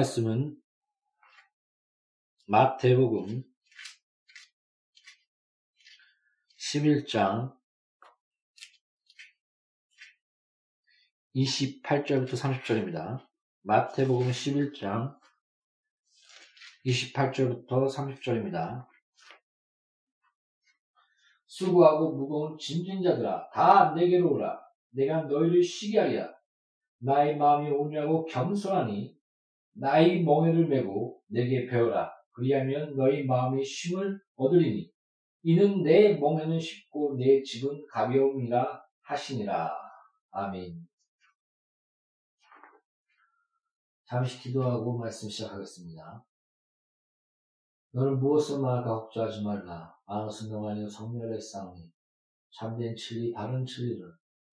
[0.00, 0.56] 말씀은
[2.46, 3.42] 마태복음
[6.56, 7.54] 11장
[11.36, 13.26] 28절부터 30절입니다.
[13.62, 15.18] 마태복음 11장
[16.86, 18.86] 28절부터 30절입니다.
[21.46, 24.60] 수고하고 무거운 짐진 자들아 다 내게로 오라
[24.92, 26.32] 내가 너희를 쉬게 하리라
[26.98, 29.19] 나의 마음이 온유하고 겸손하니
[29.80, 32.12] 나의 멍에를 메고 내게 배워라.
[32.32, 34.90] 그리하면 너희 마음이 쉼을 얻으리니
[35.42, 39.70] 이는 내 멍에는 쉽고 내 집은 가벼움이라 하시니라.
[40.32, 40.86] 아멘.
[44.04, 46.26] 잠시 기도하고 말씀 시작하겠습니다.
[47.92, 49.94] 너는 무엇을 말할까 걱정하지 말라.
[50.04, 51.90] 아는 순간 아니요 성령의 싸움이
[52.52, 54.04] 참된 진리, 바른 진리를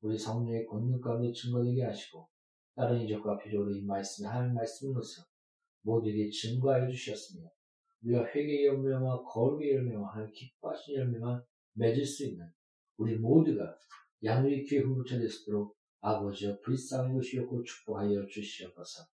[0.01, 2.29] 우리 성령의 권능감에 증거되게 하시고
[2.77, 5.23] 다른 이적과 비조로 이 말씀에 하나님 말씀으로서
[5.81, 7.49] 모두에게 증거하여 주셨으며
[8.03, 11.43] 우리가 회개의 열매와 거룩의 열매와 하나님 기뻐하신 열매만
[11.73, 12.47] 맺을 수 있는
[12.97, 13.75] 우리 모두가
[14.23, 19.07] 양육의 교회 후보차 될수록 아버지여 불쌍히 보시옵고 축복하여 주시옵소서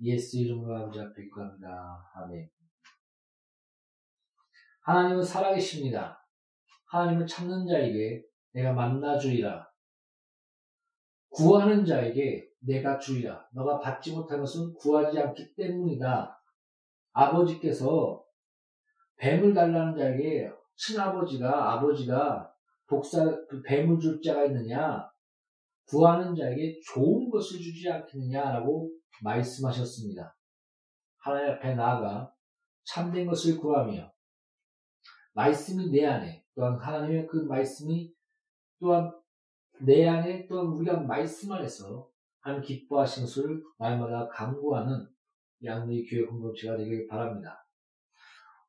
[0.00, 2.04] 예수 이름으로 아버지 앞에 기도합니다.
[2.16, 2.50] 아멘
[4.80, 6.26] 하나님은 살아계십니다.
[6.86, 9.68] 하나님은 찾는 자에게 내가 만나주리라.
[11.28, 13.46] 구하는 자에게 내가 주리라.
[13.52, 16.38] 너가 받지 못한 것은 구하지 않기 때문이다.
[17.12, 18.24] 아버지께서
[19.16, 22.52] 뱀을 달라는 자에게 친아버지가 아버지가
[22.88, 25.10] 독사 그 뱀을 줄 자가 있느냐
[25.86, 28.90] 구하는 자에게 좋은 것을 주지 않겠느냐라고
[29.22, 30.36] 말씀하셨습니다.
[31.18, 32.32] 하나님 앞에 나아가
[32.84, 34.12] 참된 것을 구하며
[35.32, 38.12] 말씀이 내 안에 또한 하나님의 그 말씀이
[38.80, 39.12] 또한
[39.80, 42.08] 내 안에 또한 우리가 말씀 안에서
[42.48, 45.06] 하나님 기뻐하신 것을 날마다 강구하는
[45.62, 47.66] 양의 교회 공동체가 되길 바랍니다.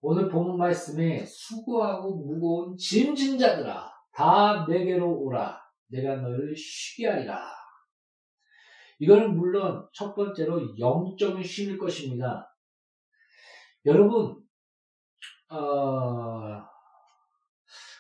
[0.02, 7.42] 오늘 본문 말씀에 수고하고 무거운 짐진 자들아 다 내게로 오라 내가 너를 쉬게 하리라.
[9.00, 12.54] 이거는 물론 첫 번째로 영적인 쉼일 것입니다.
[13.86, 14.44] 여러분
[15.50, 16.62] 어,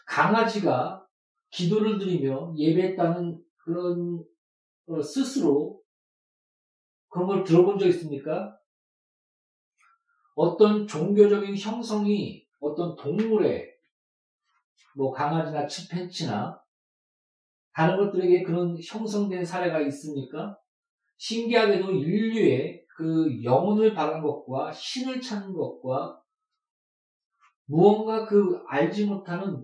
[0.05, 1.07] 강아지가
[1.51, 4.38] 기도를 드리며 예배했다는 그런 어,
[5.03, 5.81] 스스로
[7.09, 8.57] 그런 걸 들어본 적 있습니까?
[10.35, 13.69] 어떤 종교적인 형성이 어떤 동물의
[14.95, 16.61] 뭐 강아지나 치팬치나
[17.73, 20.57] 다른 것들에게 그런 형성된 사례가 있습니까?
[21.17, 26.21] 신기하게도 인류의 그 영혼을 바란 것과 신을 찾는 것과
[27.65, 29.63] 무언가 그 알지 못하는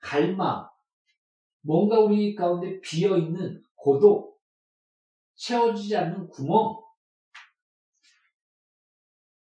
[0.00, 0.66] 갈망,
[1.60, 4.27] 뭔가 우리 가운데 비어 있는 고독,
[5.38, 6.76] 채워지지 않는 구멍,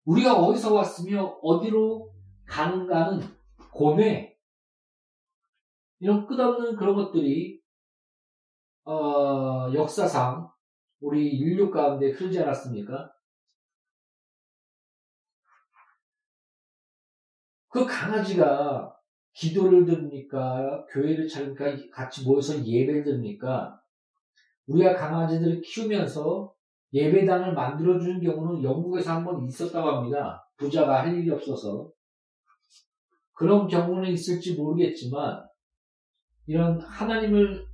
[0.05, 2.12] 우리가 어디서 왔으며 어디로
[2.48, 3.19] 가는가는
[3.71, 4.38] 고뇌,
[6.00, 7.62] 이런 끝없는 그런 것들이
[8.83, 10.50] 어, 역사상
[11.00, 13.13] 우리 인류 가운데 흐르지 않았습니까?
[17.67, 18.98] 그 강아지가
[19.33, 20.86] 기도를 들으니까?
[20.88, 21.65] 교회를 찾으니까?
[21.91, 23.80] 같이 모여서 예배를 들으니까
[24.71, 26.53] 우리가 강아지들을 키우면서
[26.93, 30.45] 예배당을 만들어주는 경우는 영국에서 한 번 있었다고 합니다.
[30.57, 31.89] 부자가 할 일이 없어서.
[33.33, 35.43] 그런 경우는 있을지 모르겠지만
[36.45, 37.65] 이런 하나님을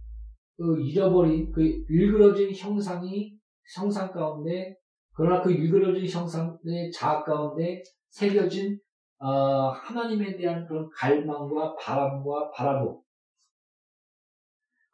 [0.57, 3.37] 그 잃어버린 그 일그러진 형상이
[3.75, 4.75] 형상 가운데
[5.13, 8.79] 그러나 그 일그러진 형상의 자아 가운데 새겨진
[9.19, 13.03] 어, 하나님에 대한 그런 갈망과 바람과 바라보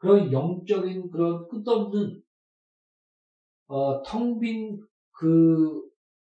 [0.04, 2.22] 그런 영적인 그런 끝없는
[3.68, 5.82] 어, 텅빈 그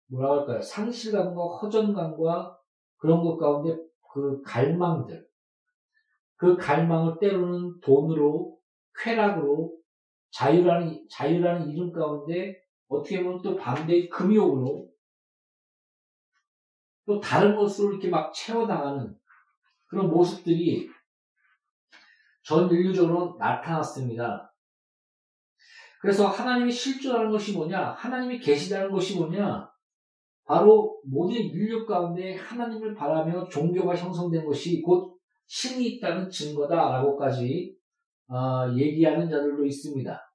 [0.07, 0.59] 뭐라 할까요?
[0.59, 2.57] 상실감과 허전감과
[2.97, 3.77] 그런 것 가운데
[4.11, 5.23] 그 갈망들.
[6.35, 8.57] 그 갈망을 때로는 돈으로
[8.95, 9.77] 쾌락으로
[10.31, 14.89] 자유라는 자유라는 이름 가운데 어떻게 보면 또 반대의 금욕으로
[17.05, 19.15] 또 다른 것으로 이렇게 막 채워나가는
[19.85, 20.89] 그런 모습들이
[22.49, 24.51] 전 인류적으로 나타났습니다.
[26.01, 27.91] 그래서 하나님이 실존하는 것이 뭐냐?
[27.91, 29.69] 하나님이 계시다는 것이 뭐냐?
[30.45, 35.15] 바로 모든 인류 가운데 하나님을 바라며 종교가 형성된 것이 곧
[35.45, 37.77] 신이 있다는 증거다라고까지
[38.29, 40.33] 어, 얘기하는 자들도 있습니다.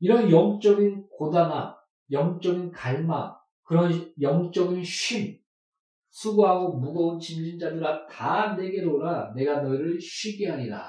[0.00, 1.74] 이런 영적인 고단함,
[2.10, 5.43] 영적인 갈망, 그런 영적인 쉼,
[6.14, 10.88] 수고하고 무거운 짐진 자들아 다 내게로 오라 내가 너희를 쉬게 하리라.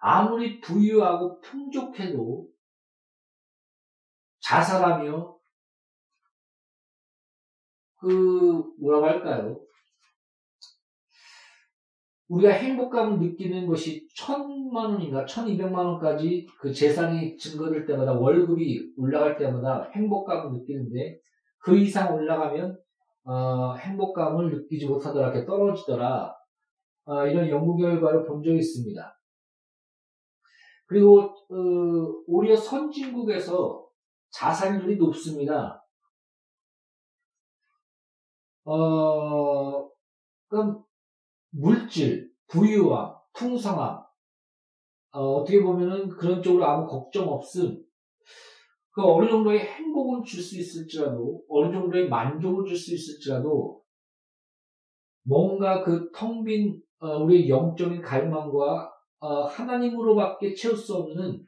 [0.00, 2.48] 아무리 부유하고 풍족해도
[4.38, 5.36] 자살하며
[7.96, 9.60] 그 뭐라고 할까요?
[12.28, 19.90] 우리가 행복감을 느끼는 것이 천만 원인가 천이백만 원까지 그 재산이 증거될 때마다 월급이 올라갈 때마다
[19.90, 21.18] 행복감을 느끼는데
[21.58, 22.78] 그 이상 올라가면
[23.28, 26.34] 어, 행복감을 느끼지 못하더라 이렇게 떨어지더라
[27.04, 29.20] 어, 이런 연구 결과를 본 적이 있습니다.
[30.86, 33.86] 그리고 어, 오히려 선진국에서
[34.30, 35.84] 자살률이 높습니다.
[38.64, 39.90] 어,
[40.48, 40.82] 그럼
[41.50, 44.02] 물질, 부유함, 풍성함,
[45.10, 47.82] 어, 떻게 보면은 그런 쪽으로 아무 걱정 없음.
[48.98, 53.80] 그 어느 정도의 행복을 줄 수 있을지라도, 어느 정도의 만족을 줄 수 있을지라도,
[55.22, 58.90] 뭔가 그 텅 빈, 어, 우리의 영적인 갈망과,
[59.20, 61.46] 어, 하나님으로밖에 채울 수 없는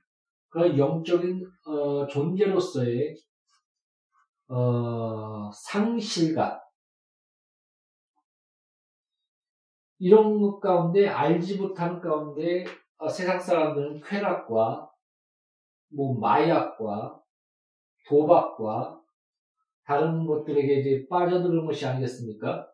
[0.51, 3.17] 그런 영적인, 어, 존재로서의,
[4.49, 6.61] 어, 상실감.
[9.99, 12.65] 이런 것 가운데, 알지 못하는 가운데,
[12.99, 14.91] 어, 세상 사람들은 쾌락과,
[15.95, 17.21] 뭐, 마약과,
[18.11, 19.01] 도박과,
[19.85, 22.67] 다른 것들에게 이제 빠져드는 것이 아니겠습니까?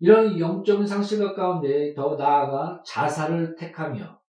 [0.00, 4.20] 이런 영적인 상실감 가운데 더 나아가 자살을 택하며,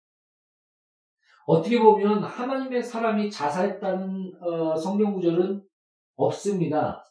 [1.45, 5.61] 어떻게 보면 하나님의 사람이 자살했다는 어, 성경 구절은
[6.15, 7.03] 없습니다.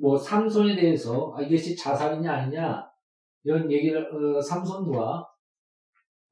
[0.00, 2.86] 뭐 삼손에 대해서 아, 이것이 자살이냐 아니냐
[3.44, 5.26] 이런 얘기를 어, 삼손과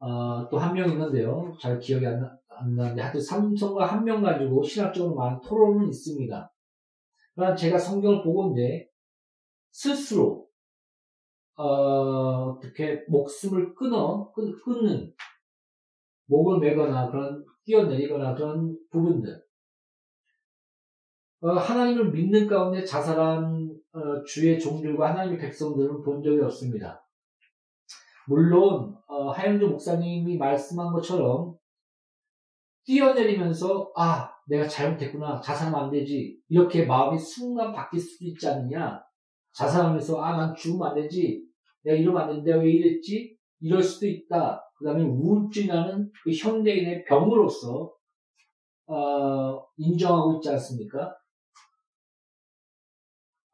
[0.00, 1.52] 어, 또 한 명 있는데요.
[1.60, 6.52] 잘 기억이 안, 나, 안 나는데 하여튼 삼손과 한 명 가지고 신학적으로 많은 토론은 있습니다.
[7.34, 8.88] 그러나 제가 성경을 보고인데
[9.70, 10.46] 스스로
[11.56, 15.12] 어, 어떻게 목숨을 끊어 끊, 끊는
[16.26, 19.42] 목을 매거나 그런 뛰어내리거나 그런 부분들.
[21.40, 27.06] 어, 하나님을 믿는 가운데 자살한 어, 주의 종들과 하나님의 백성들은 본 적이 없습니다.
[28.28, 31.55] 물론 어, 하영조 목사님이 말씀한 것처럼
[32.86, 35.40] 뛰어내리면서 아 내가 잘못했구나.
[35.40, 36.38] 자살하면 안 되지.
[36.48, 39.02] 이렇게 마음이 순간 바뀔 수도 있지 않느냐.
[39.52, 41.42] 자살하면서 아 난 죽으면 안 되지.
[41.82, 43.36] 내가 이러면 안 되는데 왜 이랬지?
[43.60, 44.62] 이럴 수도 있다.
[44.78, 47.92] 그 다음에 우울증이라는 그 현대인의 병으로서
[48.86, 51.16] 어, 인정하고 있지 않습니까?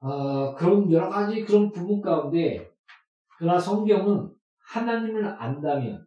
[0.00, 2.68] 어, 그런 여러 가지 그런 부분 가운데
[3.38, 4.30] 그러나 성경은
[4.72, 6.06] 하나님을 안다면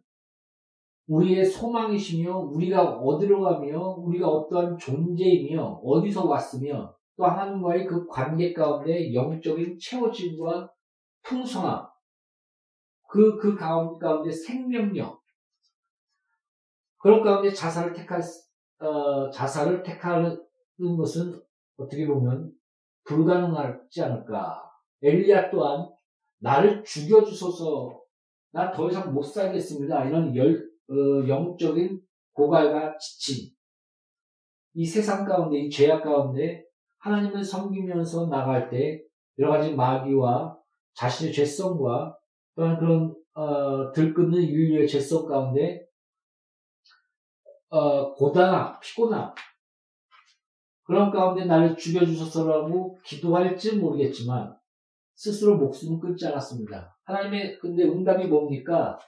[1.06, 9.14] 우리의 소망이시며 우리가 어디로 가며 우리가 어떠한 존재이며 어디서 왔으며 또 하나님과의 그 관계 가운데
[9.14, 10.70] 영적인 채워짐과
[11.22, 11.86] 풍성함
[13.08, 15.22] 그, 그 가운데 생명력.
[16.98, 18.20] 그런 가운데 자살을 택할,
[18.80, 20.38] 어, 자살을 택하는
[20.98, 21.40] 것은
[21.76, 22.52] 어떻게 보면
[23.04, 24.62] 불가능하지 않을까.
[25.02, 25.88] 엘리야 또한
[26.40, 28.02] 나를 죽여주소서,
[28.50, 30.06] 난더 이상 못 살겠습니다.
[30.06, 32.00] 이런 열, 어, 영적인
[32.32, 33.50] 고갈과 지침.
[34.74, 36.64] 이 세상 가운데, 이 죄악 가운데
[36.98, 39.02] 하나님을 섬기면서 나갈 때
[39.38, 40.58] 여러 가지 마귀와
[40.94, 42.16] 자신의 죄성과
[42.54, 45.86] 또한 그런 어, 들끓는 인류의 죄성 가운데
[47.68, 49.34] 어, 고단함, 피곤함
[50.84, 54.56] 그런 가운데 나를 죽여주소서라고 기도할지 모르겠지만
[55.14, 56.96] 스스로 목숨을 끊지 않았습니다.
[57.04, 58.98] 하나님의 근데 응답이 뭡니까?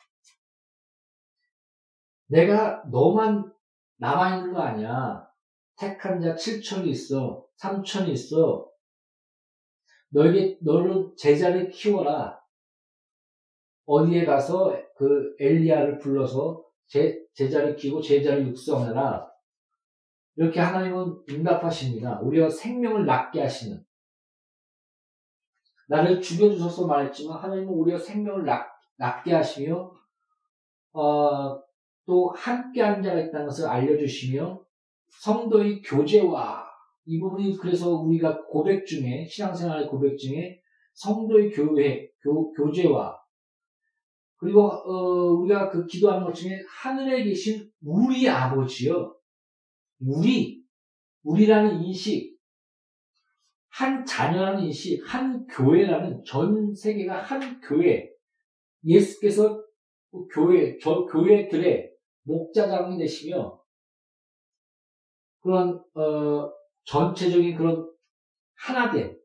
[2.29, 3.53] 내가 너만
[3.97, 5.29] 남아 있는 거 아니야.
[5.77, 7.47] 택한 자 7천이 있어.
[7.61, 8.69] 3천이 있어.
[10.11, 12.39] 너에게, 너를 제자를 키워라.
[13.85, 19.29] 어디에 가서 그 엘리야를 불러서 제, 제자를 키고 제자를 육성하라.
[20.37, 22.21] 이렇게 하나님은 응답하십니다.
[22.21, 23.85] 우리가 생명을 낫게 하시는.
[25.89, 29.91] 나를 죽여주셔서 말했지만 하나님은 우리가 생명을 낫, 낫게 하시며
[30.93, 31.61] 어,
[32.09, 34.65] 또 함께 한 자가 있다는 것을 알려주시며
[35.11, 36.67] 성도의 교제와
[37.05, 40.59] 이 부분이 그래서 우리가 고백 중에 신앙생활의 고백 중에
[40.95, 43.15] 성도의 교회 교, 교제와
[44.39, 49.15] 그리고 어, 우리가 그 기도하는 것 중에 하늘에 계신 우리 아버지요.
[50.01, 50.65] 우리,
[51.25, 52.39] 우리라는 인식,
[53.69, 58.09] 한 자녀라는 인식, 한 교회라는 전 세계가 한 교회.
[58.83, 59.63] 예수께서
[60.11, 61.88] 그 교회, 저 교회들의
[62.29, 63.61] 목자장이 되시며
[65.41, 66.53] 그런 어,
[66.85, 67.91] 전체적인 그런
[68.55, 69.19] 하나된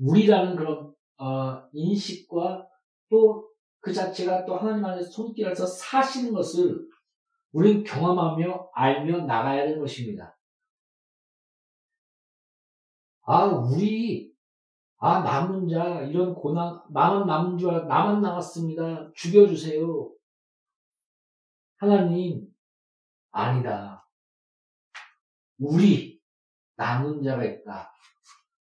[0.00, 2.68] 우리라는 그런 어, 인식과
[3.08, 3.48] 또
[3.80, 6.86] 그 자체가 또 하나님 안에서 손길에서 사시는 것을
[7.52, 10.36] 우리는 경험하며 알며 나가야 되는 것입니다.
[13.22, 14.32] 아, 우리,
[14.98, 19.10] 아, 남은 자, 이런 고난, 나만 남은 줄 나만 남았습니다.
[19.14, 20.10] 죽여주세요.
[21.78, 22.44] 하나님,
[23.30, 24.04] 아니다.
[25.58, 26.20] 우리,
[26.76, 27.92] 남은 자가 있다.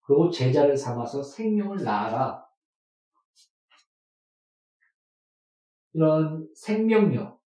[0.02, 2.46] 그리고 제자를 삼아서 생명을 낳아라.
[5.92, 7.40] 이런 생명력.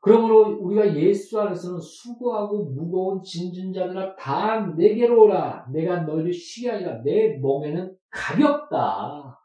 [0.00, 5.66] 그러므로 우리가 예수 안에서는 수고하고 무거운 짐진 자들아 다 내게로 오라.
[5.72, 7.02] 내가 너희를 쉬게 하리라.
[7.02, 9.40] 내 몸에는 가볍다.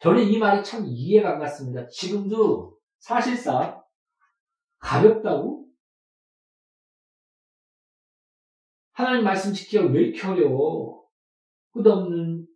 [0.00, 1.86] 저는 이 말이 참 이해가 안 갔습니다.
[1.88, 3.82] 지금도 사실상
[4.78, 5.66] 가볍다고?
[8.92, 11.06] 하나님 말씀 지키기가 왜 이렇게 어려워?
[11.72, 12.46] 끝없는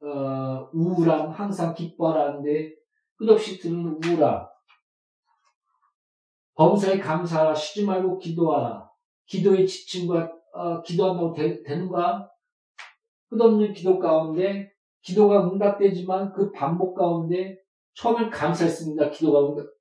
[0.00, 2.74] 어, 우울함, 항상 기뻐하라는데
[3.16, 4.46] 끝없이 드는 우울함.
[6.54, 8.88] 범사에 감사하라, 쉬지 말고 기도하라.
[9.26, 12.30] 기도의 지침과 어, 기도한다고 되, 되는가?
[13.30, 14.72] 끝없는 기도 가운데
[15.02, 17.58] 기도가 응답되지만 그 반복 가운데
[17.94, 19.10] 처음엔 감사했습니다.
[19.10, 19.77] 기도가 응답,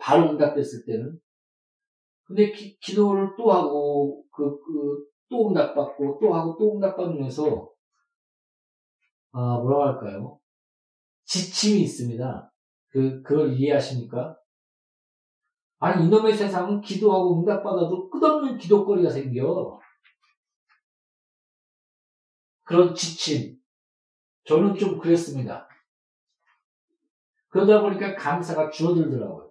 [0.00, 1.18] 바로 응답됐을 때는.
[2.24, 7.70] 근데 기, 도를 또 하고 그, 그, 또 응답받고 또 하고 또 응답받으면서
[9.32, 10.40] 아, 뭐라고 할까요?
[11.24, 12.52] 지침이 있습니다.
[12.88, 14.36] 그, 그걸 이해하십니까?
[15.78, 19.80] 아니, 이놈의 세상은 기도하고 응답받아도 끝없는 기도거리가 생겨.
[22.64, 23.56] 그런 지침.
[24.44, 25.68] 저는 좀 그랬습니다.
[27.48, 29.49] 그러다 보니까 감사가 줄어들더라고요.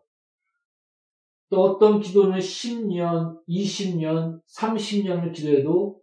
[1.49, 5.99] 또 어떤 기도는 10년, 20년, 30년을 기도해도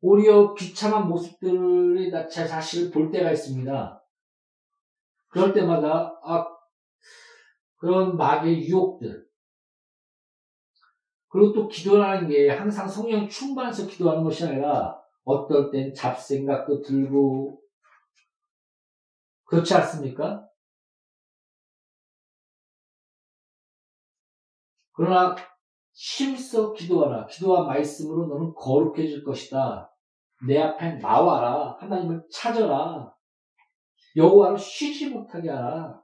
[0.00, 4.04] 오히려 비참한 모습들의 제 자신을 볼 때가 있습니다.
[5.28, 6.46] 그럴 때마다 아
[7.76, 9.26] 그런 마귀의 유혹들
[11.28, 17.60] 그리고 또 기도라는 게 항상 성령 충만해서 기도하는 것이 아니라 어떨 땐 잡생각도 들고
[19.44, 20.47] 그렇지 않습니까?
[24.98, 25.36] 그러나
[25.92, 27.26] 힘써 기도하라.
[27.26, 29.94] 기도와 말씀으로 너는 거룩해질 것이다.
[30.44, 31.76] 내 앞에 나와라.
[31.78, 33.14] 하나님을 찾아라.
[34.16, 36.02] 여호와를 쉬지 못하게 하라.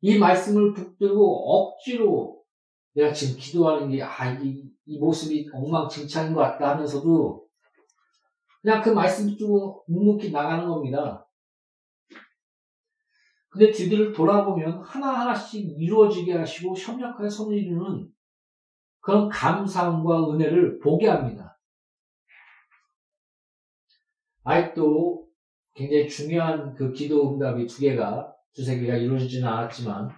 [0.00, 2.42] 이 말씀을 붙들고 억지로
[2.94, 7.46] 내가 지금 기도하는 게, 아, 이, 이 모습이 엉망진창인 것 같다 하면서도
[8.60, 11.23] 그냥 그 말씀 붙들고 묵묵히 나가는 겁니다.
[13.54, 18.10] 근데 뒤들을 돌아보면 하나하나씩 이루어지게 하시고 협력하여 손을 이루는
[18.98, 21.56] 그런 감사함과 은혜를 보게 합니다.
[24.42, 25.28] 아직도
[25.72, 30.10] 굉장히 중요한 그 기도 응답이 두 개가, 두세 개가 이루어지지는 않았지만,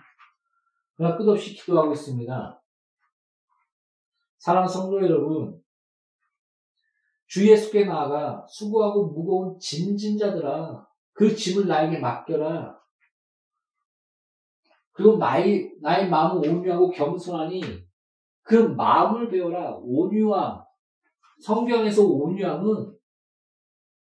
[0.96, 2.62] 그러나 끝없이 기도하고 있습니다.
[4.38, 5.60] 사랑 성도 여러분,
[7.26, 12.85] 주 예수께 나아가 수고하고 무거운 짐진자들아, 그 짐을 나에게 맡겨라.
[14.96, 17.60] 그리고 나의, 나의 마음은 온유하고 겸손하니
[18.42, 19.76] 그 마음을 배워라.
[19.82, 20.64] 온유함.
[21.44, 22.96] 성경에서 온유함은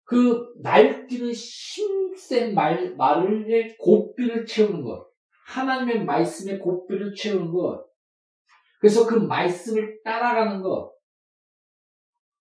[0.04, 5.08] 그 날뛰는 힘센 말, 말을, 고삐를 채우는 것.
[5.46, 7.86] 하나님의 말씀에 고삐를 채우는 것.
[8.78, 10.92] 그래서 그 말씀을 따라가는 것.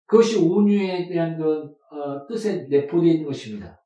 [0.07, 3.79] 그것이 온유에 대한 그, 어, 뜻에 내포되어 있는 것입니다.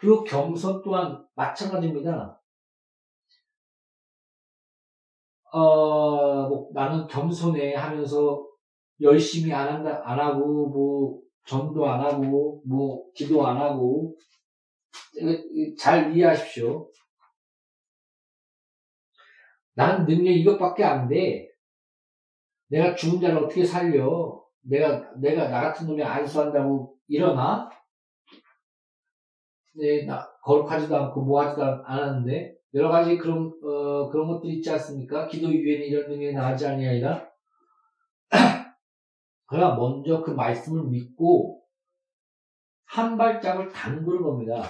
[0.00, 2.41] 그리고 겸손 또한 마찬가지입니다.
[5.52, 8.46] 어, 뭐, 나는 겸손해 하면서
[9.00, 14.16] 열심히 안 한다, 안 하고, 뭐, 전도 안 하고, 뭐, 기도 안 하고,
[15.78, 16.90] 잘 이해하십시오.
[19.74, 21.48] 나는 능력 이것밖에 안 돼.
[22.68, 24.42] 내가 죽은 자를 어떻게 살려?
[24.62, 27.68] 내가, 내가 나 같은 놈이 안수한다고 일어나?
[29.74, 35.26] 네, 나, 거룩하지도 않고 뭐 하지도 않았는데, 여러 가지 그런 어, 그런 것들이 있지 않습니까?
[35.26, 37.28] 기도 위에는 이런 능력이 나지 아니하리라.
[39.46, 41.62] 그러나 먼저 그 말씀을 믿고
[42.86, 44.62] 한 발짝을 담그는 겁니다.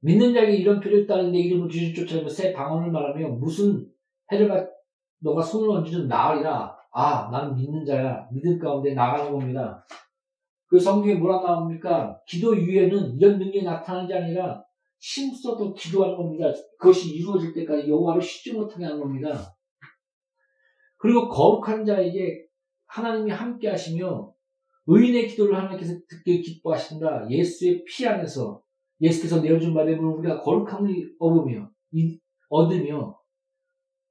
[0.00, 3.86] 믿는 자에게 이런 표를 있다는데 이름을 주신 쫓아내며 새 방언을 말하며 무슨
[4.30, 4.68] 해를 받
[5.20, 6.76] 너가 손을 얹으든 나으리라.
[6.92, 8.28] 아, 나는 믿는 자야.
[8.30, 9.84] 믿음 가운데 나가는 겁니다.
[10.66, 12.20] 그 성경에 뭐라 나옵니까?
[12.26, 14.65] 기도 위에는 이런 능력이 나타나는 게 아니라
[14.98, 16.52] 힘써도 기도하는 겁니다.
[16.78, 19.54] 그것이 이루어질 때까지 여호와를 쉬지 못하게 하는 겁니다.
[20.96, 22.46] 그리고 거룩한 자에게
[22.86, 24.32] 하나님이 함께 하시며
[24.86, 27.28] 의인의 기도를 하나님께서 듣게 기뻐하신다.
[27.30, 28.62] 예수의 피 안에서
[29.00, 31.70] 예수께서 내어준 바대로 우리가 거룩함을 얻으며
[32.48, 33.18] 얻으며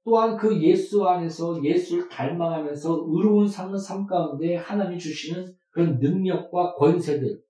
[0.04, 7.42] 또한 그 예수 안에서 예수를 닮아가면서 의로운 삶을 삶 가운데 하나님이 주시는 그런 능력과 권세들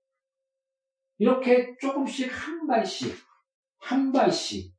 [1.19, 3.26] 이렇게 조금씩 한 발씩
[3.87, 4.75] 한 발씩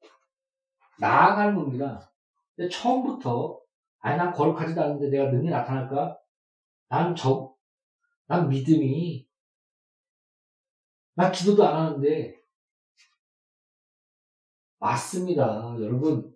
[0.99, 2.11] 나아가는 겁니다.
[2.55, 3.57] 근데 처음부터
[3.99, 6.19] 아니 난 거룩하지도 않은데 내가 능력이 나타날까?
[6.89, 7.55] 난 저,
[8.25, 9.25] 난 믿음이
[11.15, 12.35] 나 기도도 안 하는데
[14.79, 15.75] 맞습니다.
[15.79, 16.35] 여러분.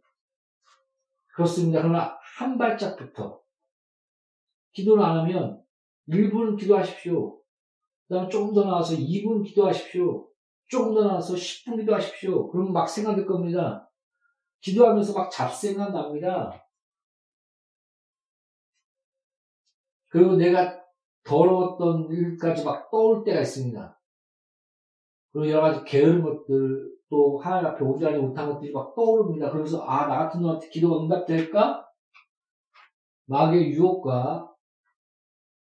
[1.33, 1.81] 그렇습니다.
[1.81, 3.41] 그러나 한 발짝부터
[4.71, 5.61] 기도를 안 하면
[6.07, 7.37] 1분 기도하십시오.
[8.07, 10.30] 그 다음 조금 더 나와서 2분 기도하십시오.
[10.71, 12.49] 조금 더 나와서 10분 기도하십시오.
[12.49, 13.91] 그러면 막 생각될 겁니다.
[14.61, 16.65] 기도하면서 막 잡생각 납니다.
[20.07, 20.81] 그리고 내가
[21.25, 23.99] 더러웠던 일까지 막 떠올 때가 있습니다.
[25.33, 29.51] 그리고 여러 가지 게으른 것들, 또 하나님 앞에 오지 못한 것들이 막 떠오릅니다.
[29.51, 31.85] 그래서 아, 나 같은 놈한테 기도가 응답될까?
[33.25, 34.49] 마귀의 유혹과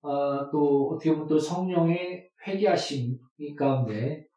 [0.03, 4.27] 아, 또 어떻게 보면 또 성령의 회개하심 이 가운데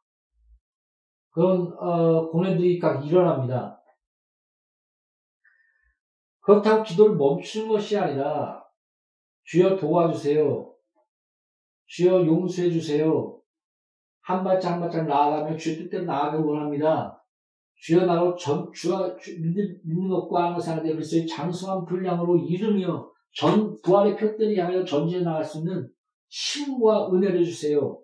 [1.31, 3.81] 그런 어, 고뇌들이 각 일어납니다.
[6.41, 8.63] 그렇다고 기도를 멈추는 것이 아니라
[9.43, 10.73] 주여 도와주세요.
[11.87, 13.39] 주여 용서해 주세요.
[14.21, 17.21] 한 발짝 한 발짝 나아가며 주의 뜻대로 나아가길 원합니다.
[17.75, 23.75] 주여 나로 전, 주와 주, 믿는, 믿는 것과 하는 사람들 그리스도의 장수한 분량으로 이르며 전
[23.81, 25.89] 부활의 표들이 향하여 전진해 나갈 수 있는
[26.29, 27.99] 힘과 은혜를 주세요.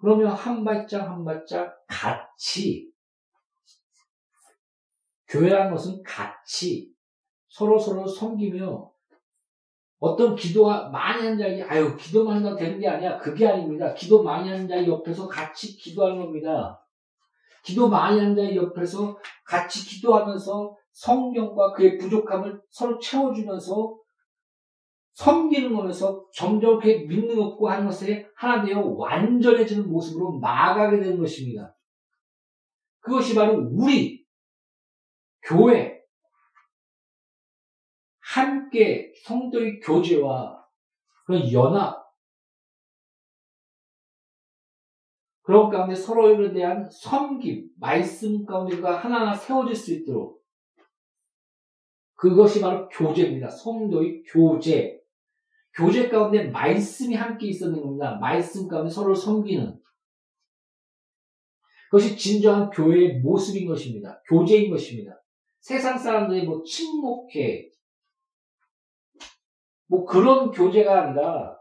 [0.00, 2.90] 그러면 한 발짝 한 발짝 같이
[5.28, 6.92] 교회라는 것은 같이
[7.48, 8.90] 서로 서로 섬기며
[9.98, 13.18] 어떤 기도가 많이 하는 자에게 아유 기도만 한다고 되는 게 아니야.
[13.18, 13.92] 그게 아닙니다.
[13.94, 16.80] 기도 많이 하는 자의 옆에서 같이 기도하는 겁니다.
[17.64, 23.98] 기도 많이 하는 자의 옆에서 같이 기도하면서 성경과 그의 부족함을 서로 채워주면서
[25.18, 31.76] 섬기는 거면서 점점 그의 믿는 것과 하는 것에 하나 되어 완전해지는 모습으로 나아가게 되는 것입니다.
[33.00, 34.24] 그것이 바로 우리
[35.42, 36.00] 교회
[38.20, 40.64] 함께 성도의 교제와
[41.26, 42.06] 그런 연합
[45.42, 50.44] 그런 가운데 서로에 대한 섬김, 말씀 가운데가 하나하나 세워질 수 있도록
[52.14, 53.48] 그것이 바로 교제입니다.
[53.48, 54.97] 성도의 교제.
[55.78, 58.18] 교제 가운데 말씀이 함께 있었는 겁니다.
[58.20, 59.80] 말씀 가운데 서로를 섬기는.
[61.88, 64.20] 그것이 진정한 교회의 모습인 것입니다.
[64.28, 65.22] 교제인 것입니다.
[65.60, 67.70] 세상 사람들이 뭐 침묵해.
[69.86, 71.56] 뭐 그런 교제가 아니라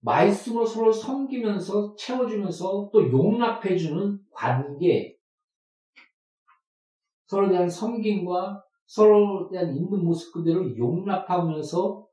[0.00, 5.16] 말씀으로 서로 섬기면서 채워주면서 또 용납해주는 관계.
[7.26, 12.03] 서로에 대한 섬김과 서로에 대한 있는 모습 그대로 용납하면서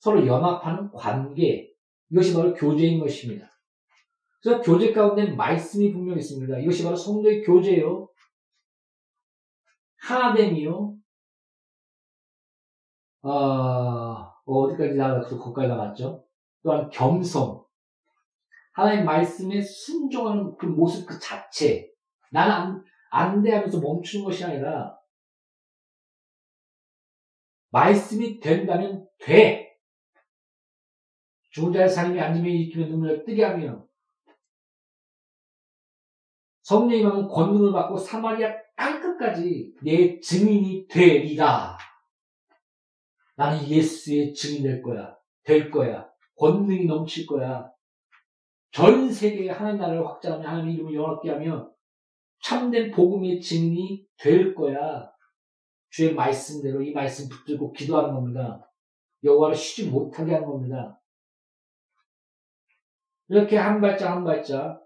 [0.00, 1.70] 서로 연합하는 관계.
[2.10, 3.48] 이것이 바로 교제인 것입니다.
[4.42, 6.58] 그래서 교제 가운데 말씀이 분명히 있습니다.
[6.58, 8.08] 이것이 바로 성도의 교제요.
[10.00, 10.96] 하나됨이요.
[13.22, 15.38] 아, 어디까지 나갔죠?
[15.38, 16.24] 거기까지 나갔죠?
[16.62, 17.62] 또한 겸손.
[18.72, 21.90] 하나님 말씀에 순종하는 그 모습 그 자체.
[22.30, 24.96] 나는 안, 안 돼 하면서 멈추는 것이 아니라
[27.70, 29.69] 말씀이 된다면 돼.
[31.50, 33.86] 죽은 자의 사람이 앉으면 일으키며 눈물을 뜨게 하며
[36.62, 41.76] 성령이 하면 권능을 받고 사마리아 땅끝까지 내 증인이 되리라.
[43.34, 45.16] 나는 예수의 증인 될 거야.
[45.42, 46.08] 될 거야.
[46.36, 47.70] 권능이 넘칠 거야.
[48.70, 51.70] 전 세계에 하나님 나라를 확장하며 하나님 이름을 영원하게 하며
[52.42, 55.10] 참된 복음의 증인이 될 거야.
[55.90, 58.70] 주의 말씀대로 이 말씀 붙들고 기도하는 겁니다.
[59.24, 60.99] 여호와를 쉬지 못하게 하는 겁니다.
[63.30, 64.84] 이렇게 한 발짝 한 발짝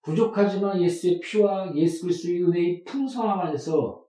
[0.00, 4.02] 부족하지만 예수의 피와 예수 그리스도의 은혜의 풍성함 안에서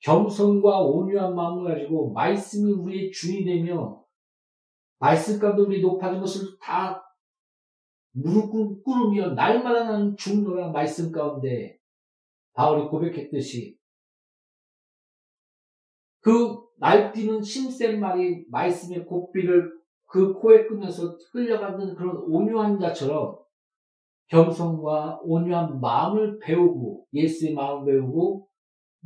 [0.00, 4.02] 겸손과 온유한 마음을 가지고 말씀이 우리의 주인이 되며
[4.98, 7.04] 말씀 가운데 우리 높아진 것을 다
[8.12, 11.78] 무릎 꿇으며 날마다 나는 중노라 말씀 가운데
[12.54, 13.78] 바울이 고백했듯이
[16.20, 23.38] 그 날뛰는 심센 말이 말씀의 고삐를 그 코에 끄면서 흘려가는 그런 온유한 자처럼
[24.28, 28.48] 겸손과 온유한 마음을 배우고 예수의 마음을 배우고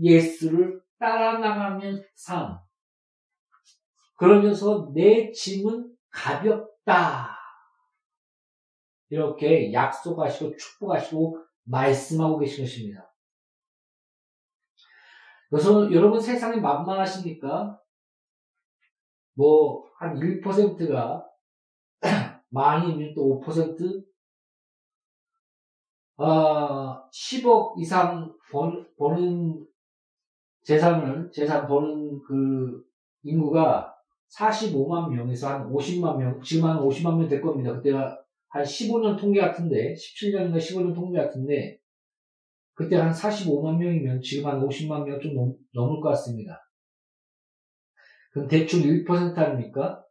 [0.00, 2.58] 예수를 따라 나가면 삶
[4.16, 7.36] 그러면서 내 짐은 가볍다.
[9.10, 13.12] 이렇게 약속하시고 축복하시고 말씀하고 계신 것입니다.
[15.50, 17.81] 그래서 여러분 세상이 만만하십니까?
[19.34, 21.26] 뭐, 한 1%가
[22.50, 24.04] 많이 또 5%?
[26.18, 29.66] 아, 10억 이상 번, 버는
[30.64, 32.84] 재산을, 재산 버는 그
[33.24, 33.94] 인구가
[34.36, 37.72] 45만 명에서 한 50만 명, 지금 한 50만 명 될 겁니다.
[37.74, 38.18] 그때가
[38.48, 41.78] 한 15년 통계 같은데, 17년인가 15년 통계 같은데,
[42.74, 45.34] 그때 한 45만 명이면 지금 한 50만 명 좀
[45.74, 46.60] 넘을 것 같습니다.
[48.32, 50.04] 그럼 대충 1% 아닙니까?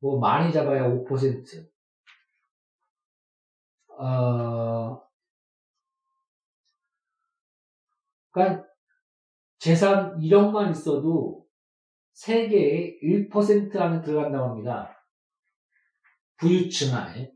[0.00, 1.68] 뭐 많이 잡아야 5%.
[3.96, 5.00] 어,
[8.32, 8.66] 그러니까
[9.58, 11.48] 재산 1억만 있어도
[12.12, 15.06] 세계의 1% 안에 들어간다고 합니다.
[16.36, 17.32] 부유층 안에.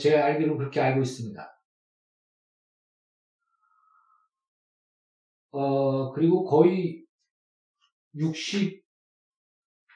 [0.00, 1.53] 제가 알기로 그렇게 알고 있습니다.
[5.54, 7.04] 어, 그리고 거의
[8.16, 8.82] 60,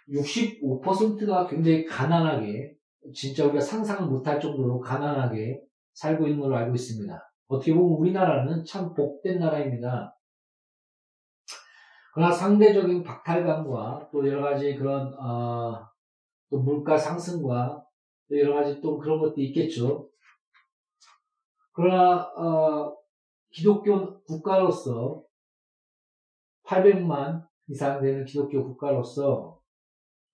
[0.08, 2.76] 65%가 굉장히 가난하게,
[3.12, 5.60] 진짜 우리가 상상을 못할 정도로 가난하게
[5.94, 7.32] 살고 있는 걸로 알고 있습니다.
[7.48, 10.16] 어떻게 보면 우리나라는 참 복된 나라입니다.
[12.14, 15.84] 그러나 상대적인 박탈감과 또 여러 가지 그런, 어,
[16.50, 17.84] 또 물가 상승과
[18.28, 20.08] 또 여러 가지 또 그런 것도 있겠죠.
[21.72, 22.96] 그러나, 어,
[23.50, 25.27] 기독교 국가로서
[26.68, 29.58] 800만 이상 되는 기독교 국가로서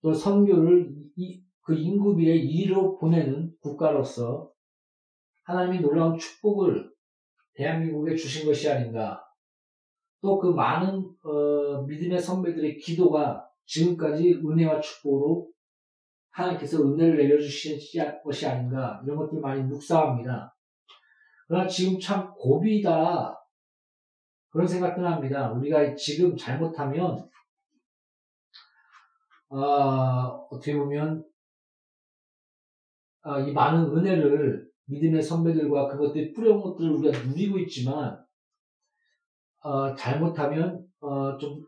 [0.01, 4.51] 또 선교를 이, 그 인구 비의 2로 보내는 국가로서
[5.45, 6.91] 하나님이 놀라운 축복을
[7.53, 9.21] 대한민국에 주신 것이 아닌가.
[10.21, 15.47] 또 그 많은 어, 믿음의 선배들의 기도가 지금까지 은혜와 축복으로
[16.31, 17.79] 하나님께서 은혜를 내려주신
[18.23, 20.53] 것이 아닌가 이런 것들 많이 묵상합니다.
[21.47, 23.44] 그러나 지금 참 고비다
[24.55, 25.51] 그런 생각도 합니다.
[25.51, 27.29] 우리가 지금 잘못하면
[29.49, 29.57] 어,
[30.49, 31.25] 어떻게 보면
[33.23, 38.17] 어, 이 많은 은혜를 믿음의 선배들과 그것들이 뿌려온 것들을 우리가 누리고 있지만
[39.59, 41.67] 어, 잘못하면 어, 좀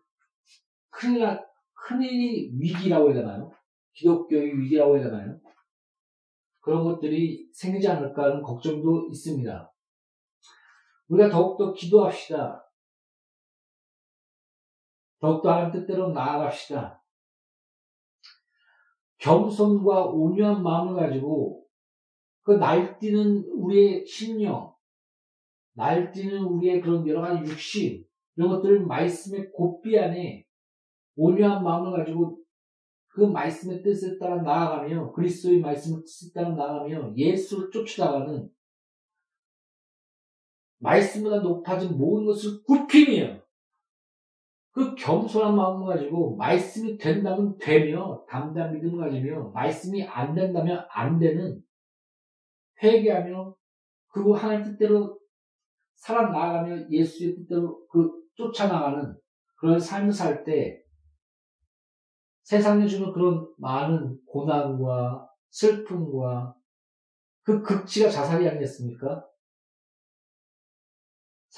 [0.90, 3.52] 큰일 나, 큰일이 위기라고 해야 되나요?
[3.96, 5.38] 기독교의 위기라고 해야 되나요?
[6.62, 9.74] 그런 것들이 생기지 않을까 하는 걱정도 있습니다.
[11.10, 12.64] 우리가 더욱더 기도합시다.
[15.20, 17.04] 더욱더 하나님 뜻대로 나아갑시다.
[19.20, 21.66] 겸손과 온유한 마음을 가지고
[22.44, 24.74] 그 날뛰는 우리의 심령,
[25.74, 30.46] 날뛰는 우리의 그런 여러 가지 육신, 이런 것들을 말씀의 고삐 안에
[31.16, 32.40] 온유한 마음을 가지고
[33.08, 38.48] 그 말씀의 뜻에 따라 나아가며 그리스도의 말씀의 뜻에 따라 나아가며 예수를 쫓아가는
[40.78, 43.42] 말씀보다 높아진 모든 것을 굽히며
[44.78, 51.60] 그 겸손한 마음을 가지고 말씀이 된다면 되며 담대한 믿음을 가지며 말씀이 안 된다면 안 되는
[52.84, 53.56] 회개하며
[54.10, 55.20] 그리고 하나님 뜻대로
[55.96, 59.18] 살아 나가며 예수의 뜻대로 그 쫓아나가는
[59.56, 60.80] 그런 삶을 살 때
[62.44, 66.56] 세상에 주는 그런 많은 고난과 슬픔과
[67.42, 69.26] 그 극치가 자살이 아니겠습니까?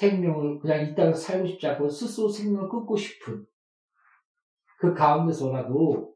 [0.00, 3.46] 생명을 그냥 이 땅에서 살고 싶지 않고 스스로 생명을 끊고 싶은
[4.78, 6.14] 그 가운데서라도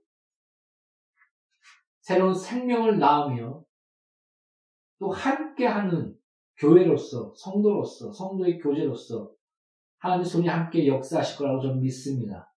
[2.01, 3.63] 새로운 생명을 낳으며
[4.99, 6.17] 또 함께하는
[6.57, 9.31] 교회로서 성도로서 성도의 교제로서
[9.99, 12.51] 하나님의 손이 함께 역사하실 거라고 저는 믿습니다.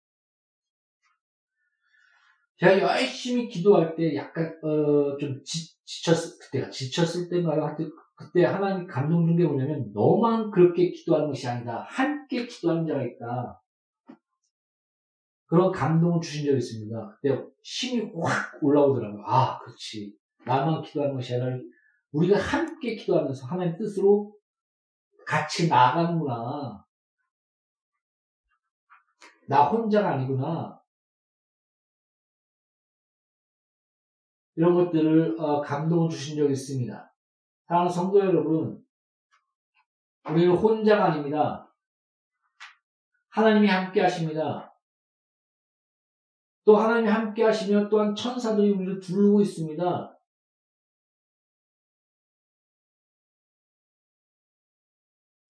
[2.57, 7.63] 제가 열심히 기도할 때 약간 어, 좀 지, 쳤을 그때가 지쳤을 때인가요?
[7.63, 11.85] 하여튼 그때 하나님 감동 준 게 뭐냐면 너만 그렇게 기도하는 것이 아니다.
[11.87, 13.61] 함께 기도하는 자가 있다.
[15.45, 17.09] 그런 감동을 주신 적이 있습니다.
[17.21, 19.23] 그때 힘이 확 올라오더라고요.
[19.25, 20.17] 아, 그렇지.
[20.45, 21.57] 나만 기도하는 것이 아니라
[22.11, 24.35] 우리가 함께 기도하면서 하나님 뜻으로
[25.25, 26.83] 같이 나가는구나.
[29.47, 30.81] 나 혼자가 아니구나.
[34.55, 37.06] 이런 것들을 어, 감동을 주신 적이 있습니다.
[37.67, 38.81] 사랑하는 성도 여러분,
[40.29, 41.69] 우리는 혼자가 아닙니다.
[43.29, 44.73] 하나님이 함께 하십니다.
[46.63, 50.17] 또 하나님이 함께 하시며 또한 천사들이 우리를 두르고 있습니다.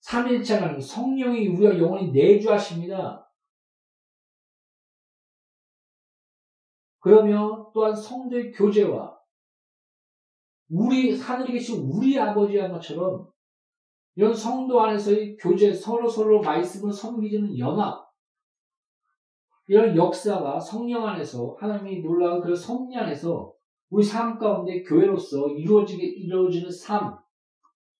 [0.01, 3.32] 삼일체 하나님, 성령이 우리가 영원히 내주하십니다.
[6.99, 9.16] 그러며 또한 성도의 교제와
[10.69, 13.27] 우리 하늘에 계신 우리 아버지 한 것처럼
[14.15, 18.08] 이런 성도 안에서의 교제 서로 서로 말씀을 섬기는 연합
[19.67, 23.53] 이런 역사가 성령 안에서 하나님이 놀라운 그 성령 안에서
[23.89, 27.17] 우리 삶 가운데 교회로서 이루어지게 이루어지는 삶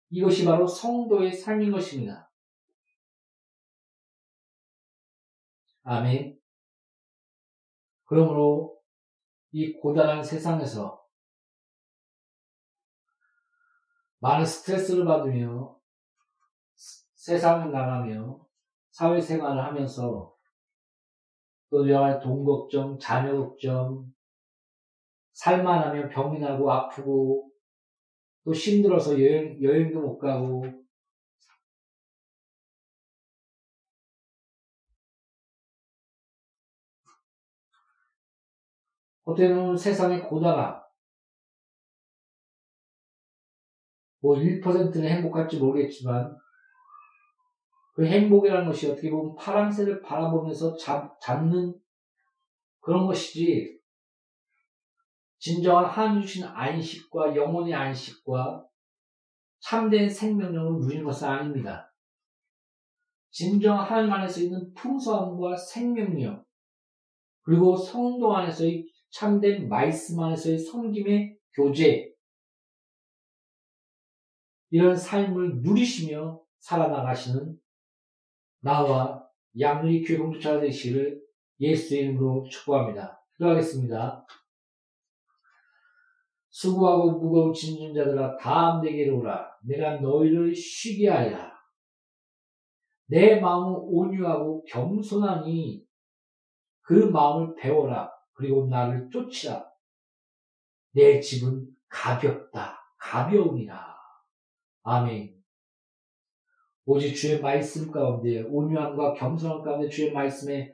[0.10, 2.30] 이것이 바로 성도의 삶인 것입니다.
[5.84, 6.38] 아멘.
[8.06, 8.78] 그러므로
[9.52, 11.07] 이 고단한 세상에서
[14.20, 15.78] 많은 스트레스를 받으며
[17.16, 18.40] 세상을 나가며
[18.92, 20.34] 사회생활을 하면서
[21.70, 24.12] 또 여러 돈 걱정, 자녀 걱정,
[25.34, 27.52] 살만 하면 병이 나고 아프고
[28.44, 30.66] 또 힘들어서 여행, 여행도 못 가고
[39.26, 40.87] 어때는 세상의 고다가
[44.20, 46.36] 뭐 1%는 행복할지 모르겠지만
[47.94, 51.74] 그 행복이라는 것이 어떻게 보면 파랑새를 바라보면서 잡, 잡는
[52.80, 53.78] 그런 것이지
[55.40, 58.66] 진정한 하나님 주신 안식과 영혼의 안식과
[59.60, 61.92] 참된 생명력을 누리는 것은 아닙니다.
[63.32, 66.46] 진정 하나님 안에서 있는 풍성함과 생명력
[67.44, 72.12] 그리고 성도 안에서의 참된 말씀 안에서의 섬김의 교제
[74.70, 77.58] 이런 삶을 누리시며 살아나가시는
[78.60, 79.26] 나와
[79.60, 81.22] 양리 교회 공동체가 되시기를
[81.60, 83.22] 예수 이름으로 축복합니다.
[83.34, 84.26] 기도하겠습니다.
[86.50, 89.48] 수고하고 무거운 짐진 자들아 다음 내게로 오라.
[89.62, 91.56] 내가 너희를 쉬게 하리라.
[93.06, 95.86] 내 마음은 온유하고 겸손하니
[96.82, 98.12] 그 마음을 배워라.
[98.34, 99.66] 그리고 나를 쫓으라.
[100.92, 102.80] 내 집은 가볍다.
[102.98, 103.97] 가벼우니라.
[104.90, 105.36] 아멘.
[106.86, 110.74] 오직 주의 말씀 가운데 온유함과 겸손함 가운데 주의 말씀에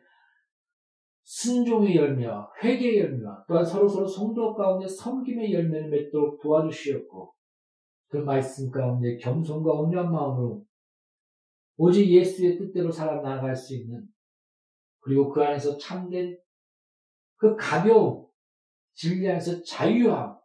[1.23, 7.33] 순종의 열매와 회개의 열매와 또한 서로서로 성도 가운데 섬김의 열매를 맺도록 도와주시었고
[8.09, 10.63] 그 말씀 가운데 겸손과 온유한 마음으로
[11.77, 14.05] 오직 예수의 뜻대로 살아나갈 수 있는
[14.99, 16.37] 그리고 그 안에서 참된
[17.37, 18.27] 그 가벼움
[18.93, 20.37] 진리 안에서 자유함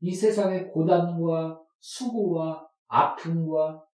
[0.00, 3.86] 이 세상의 고단과 수고와 아픔과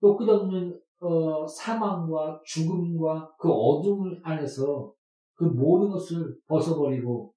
[0.00, 4.92] 또 끝없는 어, 사망과 죽음과 그 어둠 안에서
[5.34, 7.34] 그 모든 것을 벗어버리고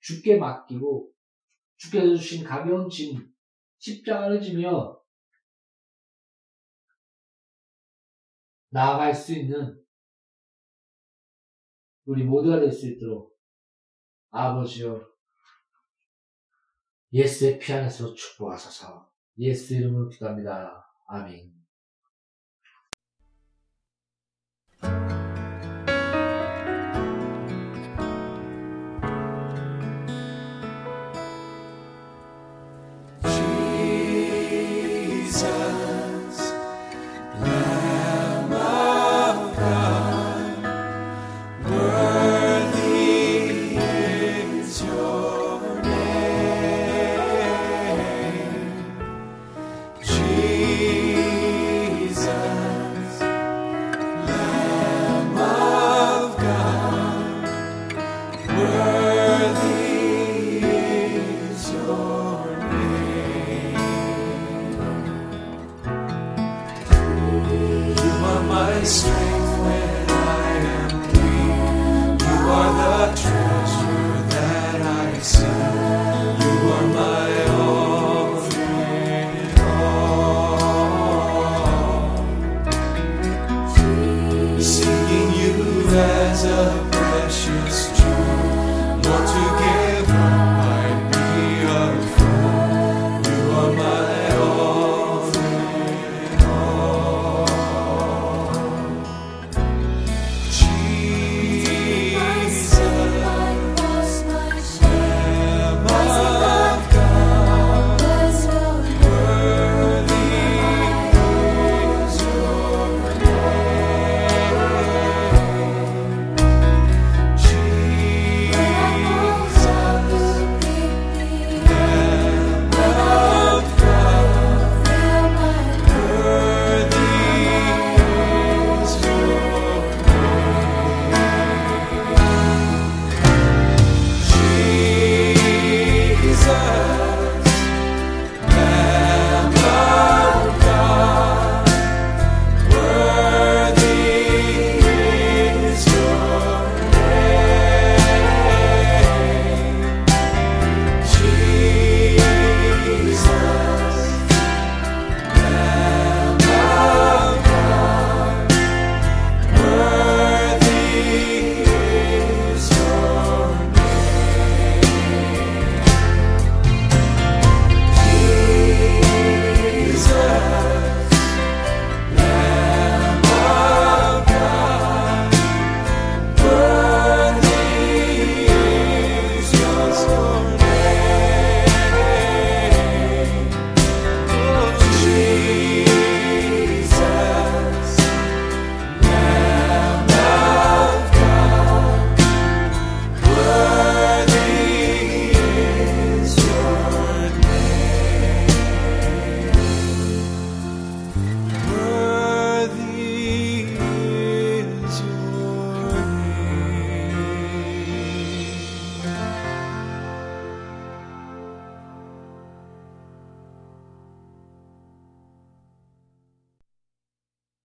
[0.00, 1.10] 죽게 맡기고
[1.76, 3.30] 주께서 주신 가벼운 짐
[3.78, 4.98] 십자가를 지며
[8.70, 9.84] 나아갈 수 있는
[12.06, 13.36] 우리 모두가 될 수 있도록
[14.30, 15.06] 아버지여
[17.12, 20.86] 예수의 피 안에서 축복하소서 예수 이름으로 기도합니다.
[21.08, 21.52] 아멘.